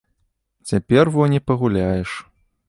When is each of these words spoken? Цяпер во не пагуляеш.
Цяпер 0.71 1.05
во 1.17 1.29
не 1.35 1.41
пагуляеш. 1.51 2.17